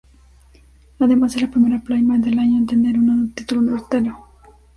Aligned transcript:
Además 0.97 1.35
es 1.35 1.43
la 1.43 1.51
primera 1.51 1.77
Playmate 1.79 2.31
del 2.31 2.39
año 2.39 2.57
en 2.57 2.65
tener 2.65 2.97
un 2.97 3.33
título 3.35 3.61
universitario. 3.61 4.17